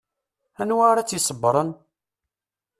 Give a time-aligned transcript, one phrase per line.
[0.61, 1.69] Anwa ara t-iṣebbren?